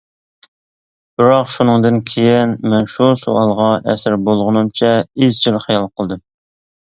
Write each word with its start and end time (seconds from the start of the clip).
بىراق، 1.19 1.51
شۇنىڭدىن 1.55 1.99
كىيىن 2.11 2.55
مەن 2.71 2.89
شۇ 2.95 3.09
سوئالغا 3.23 3.67
ئەسىر 3.93 4.17
بولغىنىمچە 4.29 4.89
ئىزچىل 5.27 5.61
خىيال 5.67 5.89
قىلدىم. 6.01 6.25